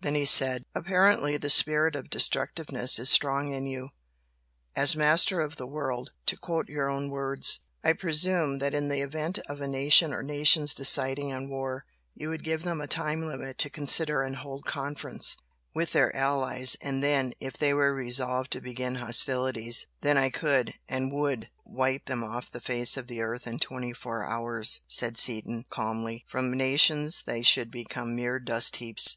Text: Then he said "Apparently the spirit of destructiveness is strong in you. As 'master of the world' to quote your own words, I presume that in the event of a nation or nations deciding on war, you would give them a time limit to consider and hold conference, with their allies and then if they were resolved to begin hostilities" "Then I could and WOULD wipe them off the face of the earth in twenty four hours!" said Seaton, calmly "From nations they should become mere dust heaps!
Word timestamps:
Then 0.00 0.14
he 0.14 0.24
said 0.24 0.66
"Apparently 0.72 1.36
the 1.36 1.50
spirit 1.50 1.96
of 1.96 2.10
destructiveness 2.10 2.96
is 3.00 3.10
strong 3.10 3.52
in 3.52 3.66
you. 3.66 3.88
As 4.76 4.94
'master 4.94 5.40
of 5.40 5.56
the 5.56 5.66
world' 5.66 6.12
to 6.26 6.36
quote 6.36 6.68
your 6.68 6.88
own 6.88 7.10
words, 7.10 7.58
I 7.82 7.94
presume 7.94 8.58
that 8.60 8.72
in 8.72 8.86
the 8.86 9.00
event 9.00 9.38
of 9.48 9.60
a 9.60 9.66
nation 9.66 10.12
or 10.14 10.22
nations 10.22 10.76
deciding 10.76 11.32
on 11.32 11.48
war, 11.48 11.86
you 12.14 12.28
would 12.28 12.44
give 12.44 12.62
them 12.62 12.80
a 12.80 12.86
time 12.86 13.26
limit 13.26 13.58
to 13.58 13.68
consider 13.68 14.22
and 14.22 14.36
hold 14.36 14.64
conference, 14.64 15.36
with 15.74 15.92
their 15.92 16.14
allies 16.14 16.76
and 16.80 17.02
then 17.02 17.32
if 17.40 17.54
they 17.54 17.74
were 17.74 17.92
resolved 17.92 18.52
to 18.52 18.60
begin 18.60 18.94
hostilities" 18.94 19.88
"Then 20.02 20.16
I 20.16 20.30
could 20.30 20.74
and 20.88 21.10
WOULD 21.12 21.48
wipe 21.64 22.04
them 22.04 22.22
off 22.22 22.48
the 22.48 22.60
face 22.60 22.96
of 22.96 23.08
the 23.08 23.22
earth 23.22 23.44
in 23.44 23.58
twenty 23.58 23.92
four 23.92 24.24
hours!" 24.24 24.82
said 24.86 25.16
Seaton, 25.18 25.64
calmly 25.68 26.24
"From 26.28 26.56
nations 26.56 27.24
they 27.26 27.42
should 27.42 27.72
become 27.72 28.14
mere 28.14 28.38
dust 28.38 28.76
heaps! 28.76 29.16